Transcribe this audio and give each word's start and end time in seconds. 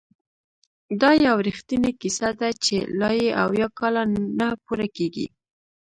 دا 1.01 1.11
یو 1.27 1.37
رښتینې 1.47 1.91
کیسه 2.01 2.29
ده 2.39 2.49
چې 2.63 2.75
لا 2.99 3.11
یې 3.21 3.29
اویا 3.43 3.67
کاله 3.79 4.03
نه 4.39 4.47
پوره 4.65 4.87
کیږي! 4.95 5.27